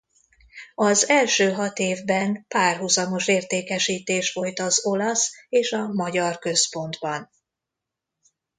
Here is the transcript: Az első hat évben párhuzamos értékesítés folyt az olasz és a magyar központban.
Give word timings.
Az 0.75 1.09
első 1.09 1.51
hat 1.51 1.79
évben 1.79 2.45
párhuzamos 2.47 3.27
értékesítés 3.27 4.31
folyt 4.31 4.59
az 4.59 4.85
olasz 4.85 5.31
és 5.49 5.71
a 5.71 5.87
magyar 5.87 6.39
központban. 6.39 7.29